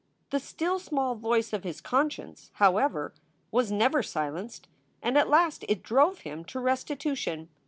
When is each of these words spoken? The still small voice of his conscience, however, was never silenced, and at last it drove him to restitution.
The 0.31 0.39
still 0.39 0.79
small 0.79 1.13
voice 1.13 1.53
of 1.53 1.63
his 1.63 1.79
conscience, 1.79 2.49
however, 2.55 3.13
was 3.51 3.71
never 3.71 4.01
silenced, 4.01 4.67
and 4.99 5.15
at 5.15 5.29
last 5.29 5.63
it 5.69 5.83
drove 5.83 6.21
him 6.21 6.43
to 6.45 6.59
restitution. 6.59 7.49